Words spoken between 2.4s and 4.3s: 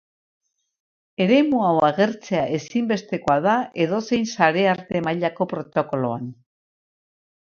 ezinbestekoa da edozein